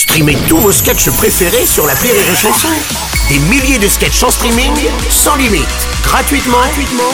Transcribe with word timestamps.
Streamez 0.00 0.38
tous 0.48 0.56
vos 0.56 0.72
sketchs 0.72 1.10
préférés 1.10 1.66
sur 1.66 1.86
la 1.86 1.92
Rire 1.92 2.14
et 2.14 2.34
Chanson. 2.34 2.68
Des 3.28 3.38
milliers 3.38 3.78
de 3.78 3.86
sketchs 3.86 4.22
en 4.22 4.30
streaming, 4.30 4.72
sans 5.10 5.36
limite, 5.36 5.68
gratuitement, 6.02 6.56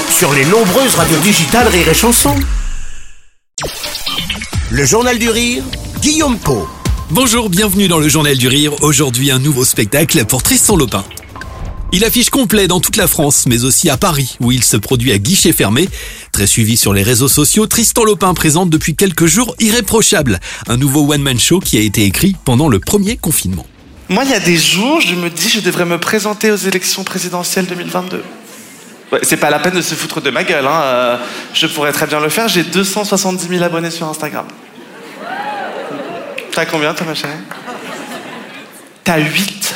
sur 0.08 0.32
les 0.32 0.44
nombreuses 0.44 0.94
radios 0.94 1.18
digitales 1.18 1.66
Rire 1.66 1.88
et 1.88 1.94
Chanson. 1.94 2.36
Le 4.70 4.84
Journal 4.84 5.18
du 5.18 5.28
Rire, 5.30 5.64
Guillaume 6.00 6.38
Po. 6.38 6.68
Bonjour, 7.10 7.50
bienvenue 7.50 7.88
dans 7.88 7.98
le 7.98 8.08
Journal 8.08 8.38
du 8.38 8.46
Rire. 8.46 8.80
Aujourd'hui, 8.82 9.32
un 9.32 9.40
nouveau 9.40 9.64
spectacle 9.64 10.24
pour 10.24 10.44
Tristan 10.44 10.76
Lopin. 10.76 11.04
Il 11.92 12.04
affiche 12.04 12.30
complet 12.30 12.66
dans 12.66 12.80
toute 12.80 12.96
la 12.96 13.06
France, 13.06 13.44
mais 13.46 13.64
aussi 13.64 13.88
à 13.88 13.96
Paris, 13.96 14.36
où 14.40 14.50
il 14.50 14.64
se 14.64 14.76
produit 14.76 15.12
à 15.12 15.18
guichet 15.18 15.52
fermé. 15.52 15.88
Très 16.32 16.46
suivi 16.46 16.76
sur 16.76 16.92
les 16.92 17.02
réseaux 17.02 17.28
sociaux, 17.28 17.66
Tristan 17.66 18.04
Lopin 18.04 18.34
présente 18.34 18.70
depuis 18.70 18.96
quelques 18.96 19.26
jours 19.26 19.54
Irréprochable, 19.60 20.40
un 20.66 20.76
nouveau 20.76 21.10
one-man 21.12 21.38
show 21.38 21.60
qui 21.60 21.78
a 21.78 21.80
été 21.80 22.02
écrit 22.02 22.36
pendant 22.44 22.68
le 22.68 22.80
premier 22.80 23.16
confinement. 23.16 23.66
Moi, 24.08 24.24
il 24.24 24.30
y 24.30 24.34
a 24.34 24.40
des 24.40 24.56
jours, 24.56 25.00
je 25.00 25.14
me 25.14 25.30
dis, 25.30 25.48
je 25.48 25.60
devrais 25.60 25.84
me 25.84 25.98
présenter 25.98 26.50
aux 26.50 26.56
élections 26.56 27.04
présidentielles 27.04 27.66
2022. 27.66 28.22
Ouais, 29.12 29.20
c'est 29.22 29.36
pas 29.36 29.50
la 29.50 29.60
peine 29.60 29.74
de 29.74 29.80
se 29.80 29.94
foutre 29.94 30.20
de 30.20 30.30
ma 30.30 30.42
gueule, 30.42 30.66
hein. 30.66 30.82
euh, 30.82 31.16
je 31.54 31.68
pourrais 31.68 31.92
très 31.92 32.08
bien 32.08 32.18
le 32.18 32.28
faire. 32.28 32.48
J'ai 32.48 32.64
270 32.64 33.46
000 33.48 33.62
abonnés 33.62 33.92
sur 33.92 34.08
Instagram. 34.08 34.46
T'as 36.50 36.66
combien, 36.66 36.94
toi, 36.94 37.06
ma 37.06 37.14
chérie? 37.14 37.32
T'as 39.04 39.18
8 39.18 39.74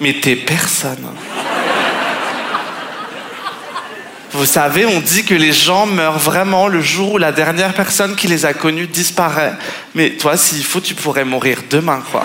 Mais 0.00 0.14
t'es 0.20 0.36
personne. 0.36 1.06
Vous 4.32 4.46
savez, 4.46 4.84
on 4.84 4.98
dit 4.98 5.24
que 5.24 5.34
les 5.34 5.52
gens 5.52 5.86
meurent 5.86 6.18
vraiment 6.18 6.66
le 6.66 6.80
jour 6.80 7.12
où 7.12 7.18
la 7.18 7.30
dernière 7.30 7.72
personne 7.72 8.16
qui 8.16 8.26
les 8.26 8.44
a 8.44 8.52
connus 8.52 8.88
disparaît. 8.88 9.52
Mais 9.94 10.10
toi, 10.10 10.36
s'il 10.36 10.64
faut, 10.64 10.80
tu 10.80 10.94
pourrais 10.94 11.24
mourir 11.24 11.58
demain, 11.70 12.02
quoi. 12.10 12.24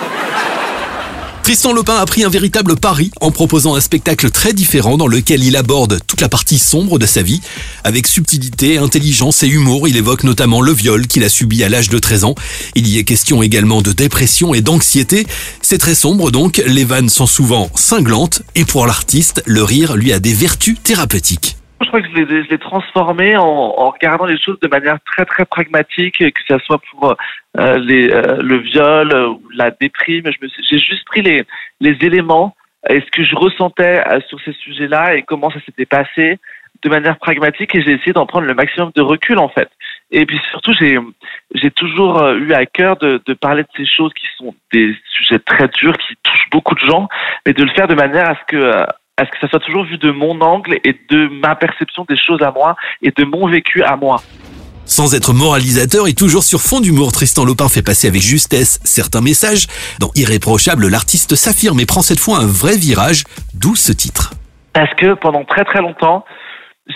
Tristan 1.50 1.72
Lopin 1.72 1.96
a 1.96 2.06
pris 2.06 2.22
un 2.22 2.28
véritable 2.28 2.76
pari 2.76 3.10
en 3.20 3.32
proposant 3.32 3.74
un 3.74 3.80
spectacle 3.80 4.30
très 4.30 4.52
différent 4.52 4.96
dans 4.96 5.08
lequel 5.08 5.42
il 5.42 5.56
aborde 5.56 5.98
toute 6.06 6.20
la 6.20 6.28
partie 6.28 6.60
sombre 6.60 6.96
de 6.96 7.06
sa 7.06 7.22
vie. 7.22 7.40
Avec 7.82 8.06
subtilité, 8.06 8.78
intelligence 8.78 9.42
et 9.42 9.48
humour, 9.48 9.88
il 9.88 9.96
évoque 9.96 10.22
notamment 10.22 10.60
le 10.60 10.72
viol 10.72 11.08
qu'il 11.08 11.24
a 11.24 11.28
subi 11.28 11.64
à 11.64 11.68
l'âge 11.68 11.88
de 11.88 11.98
13 11.98 12.22
ans. 12.22 12.36
Il 12.76 12.86
y 12.86 12.98
est 12.98 13.02
question 13.02 13.42
également 13.42 13.82
de 13.82 13.90
dépression 13.90 14.54
et 14.54 14.60
d'anxiété. 14.60 15.26
C'est 15.60 15.78
très 15.78 15.96
sombre 15.96 16.30
donc, 16.30 16.62
les 16.64 16.84
vannes 16.84 17.08
sont 17.08 17.26
souvent 17.26 17.68
cinglantes 17.74 18.42
et 18.54 18.64
pour 18.64 18.86
l'artiste, 18.86 19.42
le 19.44 19.64
rire 19.64 19.96
lui 19.96 20.12
a 20.12 20.20
des 20.20 20.32
vertus 20.32 20.76
thérapeutiques 20.84 21.56
je 21.80 21.88
crois 21.88 22.02
que 22.02 22.08
je 22.08 22.48
l'ai, 22.50 22.58
transformé 22.58 23.36
en, 23.36 23.44
en, 23.44 23.90
regardant 23.90 24.26
les 24.26 24.38
choses 24.38 24.58
de 24.60 24.68
manière 24.68 24.98
très 25.04 25.24
très 25.24 25.44
pragmatique, 25.44 26.18
que 26.18 26.42
ce 26.46 26.58
soit 26.58 26.80
pour 26.90 27.16
euh, 27.58 27.78
les, 27.78 28.10
euh, 28.10 28.36
le 28.42 28.58
viol 28.58 29.12
euh, 29.12 29.28
ou 29.28 29.42
la 29.54 29.70
déprime. 29.70 30.24
J'ai 30.68 30.78
juste 30.78 31.04
pris 31.06 31.22
les, 31.22 31.44
les 31.80 31.96
éléments 32.02 32.54
et 32.88 33.00
ce 33.00 33.10
que 33.10 33.24
je 33.24 33.34
ressentais 33.34 34.02
euh, 34.06 34.20
sur 34.28 34.38
ces 34.42 34.52
sujets-là 34.52 35.14
et 35.14 35.22
comment 35.22 35.50
ça 35.50 35.60
s'était 35.64 35.86
passé 35.86 36.38
de 36.82 36.88
manière 36.88 37.18
pragmatique 37.18 37.74
et 37.74 37.82
j'ai 37.82 37.92
essayé 37.92 38.12
d'en 38.12 38.26
prendre 38.26 38.46
le 38.46 38.54
maximum 38.54 38.90
de 38.94 39.02
recul 39.02 39.38
en 39.38 39.48
fait. 39.48 39.68
Et 40.10 40.24
puis 40.26 40.38
surtout, 40.50 40.72
j'ai 40.78 40.98
j'ai 41.54 41.70
toujours 41.70 42.26
eu 42.30 42.52
à 42.52 42.66
cœur 42.66 42.96
de, 42.96 43.22
de 43.24 43.34
parler 43.34 43.62
de 43.62 43.68
ces 43.76 43.86
choses 43.86 44.12
qui 44.14 44.26
sont 44.38 44.54
des 44.72 44.94
sujets 45.12 45.38
très 45.40 45.68
durs, 45.68 45.96
qui 45.96 46.14
touchent 46.22 46.50
beaucoup 46.50 46.74
de 46.74 46.80
gens, 46.80 47.08
mais 47.44 47.52
de 47.52 47.64
le 47.64 47.70
faire 47.70 47.86
de 47.88 47.94
manière 47.94 48.30
à 48.30 48.34
ce 48.34 48.44
que 48.46 48.86
à 49.16 49.26
ce 49.26 49.30
que 49.30 49.38
ça 49.40 49.48
soit 49.48 49.60
toujours 49.60 49.84
vu 49.84 49.98
de 49.98 50.10
mon 50.10 50.40
angle 50.40 50.78
et 50.84 50.96
de 51.10 51.28
ma 51.40 51.54
perception 51.54 52.04
des 52.08 52.16
choses 52.16 52.42
à 52.42 52.52
moi 52.52 52.76
et 53.02 53.10
de 53.10 53.24
mon 53.24 53.48
vécu 53.48 53.82
à 53.82 53.96
moi. 53.96 54.22
Sans 54.90 55.14
être 55.14 55.32
moralisateur 55.32 56.08
et 56.08 56.14
toujours 56.14 56.42
sur 56.42 56.60
fond 56.60 56.80
d'humour, 56.80 57.12
Tristan 57.12 57.44
Lopin 57.44 57.68
fait 57.68 57.82
passer 57.82 58.08
avec 58.08 58.22
justesse 58.22 58.80
certains 58.82 59.20
messages. 59.20 59.68
Dans 60.00 60.10
Irréprochable, 60.16 60.88
l'artiste 60.88 61.36
s'affirme 61.36 61.78
et 61.78 61.86
prend 61.86 62.00
cette 62.00 62.18
fois 62.18 62.38
un 62.38 62.46
vrai 62.46 62.76
virage, 62.76 63.22
d'où 63.54 63.76
ce 63.76 63.92
titre. 63.92 64.32
Parce 64.72 64.92
que 64.94 65.14
pendant 65.14 65.44
très 65.44 65.64
très 65.64 65.80
longtemps, 65.80 66.24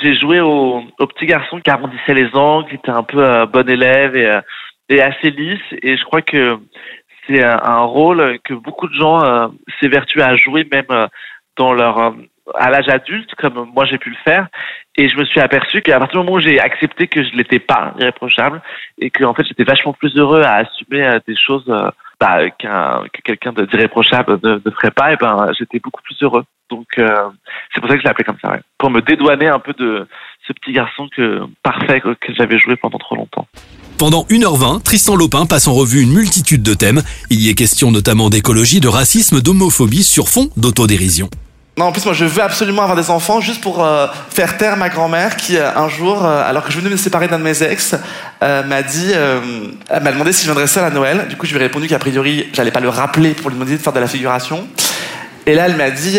j'ai 0.03 0.19
joué 0.19 0.41
au, 0.41 0.83
au, 0.99 1.07
petit 1.07 1.27
garçon 1.27 1.61
qui 1.61 1.71
arrondissait 1.71 2.15
les 2.15 2.35
angles, 2.35 2.69
qui 2.69 2.75
était 2.75 2.91
un 2.91 3.05
peu 3.05 3.25
un 3.25 3.47
bon 3.47 3.69
élève 3.69 4.17
et, 4.17 4.27
euh, 4.27 4.41
et 4.89 5.01
assez 5.01 5.31
lisse. 5.31 5.63
Et 5.83 5.97
je 5.97 6.05
crois 6.05 6.23
que 6.23 6.59
c'est 7.29 7.45
un, 7.45 7.61
un, 7.63 7.83
rôle 7.83 8.39
que 8.45 8.55
beaucoup 8.55 8.89
de 8.89 8.95
gens 8.95 9.25
euh, 9.25 9.47
s'évertuent 9.81 10.23
à 10.23 10.37
jouer, 10.37 10.67
même 10.71 10.85
euh, 10.91 11.07
dans 11.57 11.73
leur 11.73 11.99
euh, 11.99 12.11
à 12.55 12.71
l'âge 12.71 12.89
adulte, 12.89 13.35
comme 13.37 13.71
moi 13.75 13.87
j'ai 13.87 13.99
pu 13.99 14.11
le 14.11 14.17
faire, 14.25 14.49
et 14.97 15.09
je 15.09 15.17
me 15.17 15.25
suis 15.25 15.41
aperçu 15.41 15.81
qu'à 15.81 15.99
partir 15.99 16.21
du 16.21 16.27
moment 16.27 16.37
où 16.37 16.41
j'ai 16.41 16.61
accepté 16.61 17.09
que 17.09 17.25
je 17.25 17.35
l'étais 17.35 17.59
pas 17.59 17.95
irréprochable 17.99 18.61
et 18.99 19.11
que 19.11 19.25
en 19.25 19.33
fait 19.33 19.45
j'étais 19.45 19.65
vachement 19.65 19.95
plus 19.95 20.15
heureux 20.17 20.43
à 20.43 20.57
assumer 20.57 21.05
euh, 21.05 21.19
des 21.27 21.37
choses 21.37 21.65
euh, 21.69 21.91
bah, 22.21 22.51
que 22.51 23.21
quelqu'un 23.23 23.53
d'irréprochable 23.53 24.39
ne, 24.43 24.61
ne 24.65 24.71
ferait 24.73 24.91
pas, 24.91 25.13
et 25.13 25.17
ben 25.17 25.51
j'étais 25.59 25.79
beaucoup 25.79 26.03
plus 26.03 26.17
heureux. 26.23 26.45
Donc 26.71 26.87
c'est 26.97 27.81
pour 27.81 27.89
ça 27.89 27.95
que 27.95 28.01
je 28.01 28.05
l'ai 28.05 28.11
appelé 28.11 28.25
comme 28.25 28.39
ça, 28.43 28.57
pour 28.79 28.91
me 28.91 29.01
dédouaner 29.03 29.49
un 29.49 29.59
peu 29.59 29.75
de 29.75 30.07
ce 30.47 30.53
petit 30.53 30.73
garçon 30.73 31.09
que 31.15 31.43
parfait 31.63 32.01
que 32.01 32.33
j'avais 32.35 32.59
joué 32.59 32.77
pendant 32.77 32.99
trop 32.99 33.17
longtemps. 33.17 33.47
Pendant 33.99 34.25
1h20, 34.25 34.83
Tristan 34.83 35.15
Lopin 35.15 35.47
passe 35.47 35.69
en 35.69 35.73
revue 35.73 36.03
une 36.03 36.13
multitude 36.13 36.63
de 36.63 36.75
thèmes. 36.75 37.03
Il 37.31 37.41
y 37.41 37.49
est 37.49 37.55
question 37.55 37.91
notamment 37.91 38.29
d'écologie, 38.29 38.81
de 38.81 38.89
racisme, 38.89 39.41
d'homophobie 39.41 40.03
sur 40.03 40.29
fond 40.29 40.51
d'autodérision. 40.57 41.31
Non, 41.77 41.87
en 41.87 41.93
plus, 41.93 42.05
moi, 42.05 42.15
je 42.15 42.25
veux 42.25 42.43
absolument 42.43 42.83
avoir 42.83 42.97
des 42.97 43.11
enfants 43.11 43.41
juste 43.41 43.61
pour 43.61 43.85
euh, 43.85 44.07
faire 44.31 44.57
taire 44.57 44.77
ma 44.77 44.89
grand-mère 44.89 45.37
qui, 45.37 45.57
euh, 45.57 45.75
un 45.75 45.89
jour, 45.89 46.25
euh, 46.25 46.49
alors 46.49 46.65
que 46.65 46.71
je 46.71 46.79
venais 46.79 46.89
de 46.89 46.95
me 46.95 46.99
séparer 46.99 47.27
d'un 47.27 47.39
de 47.39 47.43
mes 47.43 47.63
ex, 47.65 47.97
m'a 48.41 48.83
dit, 48.83 49.13
elle 49.13 50.03
m'a 50.03 50.13
demandé 50.13 50.33
si 50.33 50.43
je 50.43 50.47
viendrais 50.47 50.67
seule 50.67 50.85
à 50.85 50.91
Noël. 50.91 51.27
Du 51.29 51.37
coup, 51.37 51.47
je 51.47 51.53
lui 51.53 51.61
ai 51.61 51.65
répondu 51.65 51.89
qu'a 51.89 51.99
priori, 51.99 52.49
j'allais 52.53 52.71
pas 52.71 52.81
le 52.81 52.91
rappeler 52.91 53.31
pour 53.31 53.51
lui 53.51 53.57
demander 53.57 53.77
de 53.77 53.83
faire 53.83 53.93
de 53.93 54.01
la 54.01 54.07
figuration. 54.07 54.67
Et 55.47 55.55
là, 55.55 55.67
elle 55.67 55.77
m'a 55.77 55.91
dit, 55.91 56.19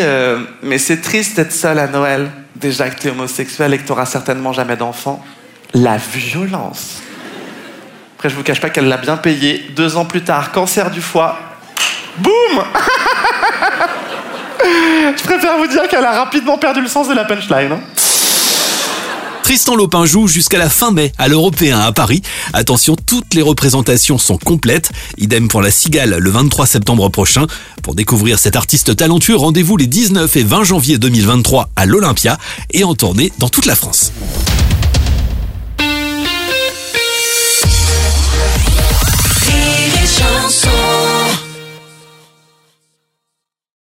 mais 0.64 0.80
c'est 0.80 1.02
triste 1.02 1.38
d'être 1.38 1.54
seule 1.54 1.78
à 1.78 1.88
Noël. 1.88 2.32
Déjà 2.56 2.90
que 2.90 3.00
tu 3.00 3.08
es 3.08 3.12
homosexuel 3.12 3.74
et 3.74 3.78
que 3.78 3.84
tu 3.84 3.90
n'auras 3.90 4.08
certainement 4.08 4.54
jamais 4.54 4.76
d'enfant. 4.76 5.24
La 5.76 5.98
violence. 5.98 7.02
Après, 8.16 8.30
je 8.30 8.36
vous 8.36 8.44
cache 8.44 8.60
pas 8.60 8.72
qu'elle 8.72 8.88
l'a 8.88 8.98
bien 8.98 9.18
payé. 9.18 9.68
Deux 9.76 9.98
ans 9.98 10.06
plus 10.06 10.24
tard, 10.24 10.52
cancer 10.52 10.90
du 10.90 11.02
foie. 11.02 11.38
Boum 12.18 12.34
Je 15.18 15.24
préfère 15.24 15.58
vous 15.58 15.68
dire 15.68 15.88
qu'elle 15.88 16.06
a 16.06 16.12
rapidement 16.12 16.58
perdu 16.58 16.82
le 16.82 16.88
sens 16.88 17.08
de 17.08 17.14
la 17.14 17.26
punchline. 17.26 17.72
Hein. 17.72 17.80
Tristan 19.46 19.76
Lopin 19.76 20.06
joue 20.06 20.28
jusqu'à 20.28 20.58
la 20.58 20.70
fin 20.70 20.90
mai 20.90 21.12
à 21.20 21.28
l'Européen 21.28 21.80
à 21.80 21.92
Paris. 21.92 22.24
Attention, 22.54 22.96
toutes 22.96 23.36
les 23.36 23.44
représentations 23.44 24.18
sont 24.18 24.40
complètes. 24.40 24.90
Idem 25.20 25.48
pour 25.48 25.62
la 25.62 25.70
Cigale 25.70 26.18
le 26.18 26.30
23 26.32 26.66
septembre 26.66 27.10
prochain. 27.10 27.46
Pour 27.84 27.94
découvrir 27.94 28.40
cet 28.40 28.56
artiste 28.56 28.96
talentueux, 28.96 29.36
rendez-vous 29.36 29.78
les 29.78 29.86
19 29.86 30.36
et 30.36 30.44
20 30.44 30.64
janvier 30.64 30.98
2023 30.98 31.70
à 31.76 31.86
l'Olympia 31.86 32.40
et 32.72 32.84
en 32.84 32.96
tournée 32.96 33.32
dans 33.38 33.50
toute 33.50 33.68
la 33.68 33.76
France. 33.76 34.12